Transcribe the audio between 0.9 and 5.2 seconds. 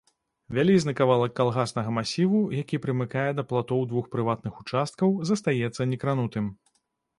кавалак калгаснага масіву, які прымыкае да платоў двух прыватных участкаў,